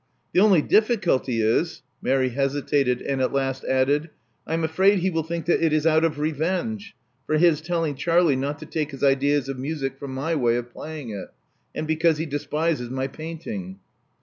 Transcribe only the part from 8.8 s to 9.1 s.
his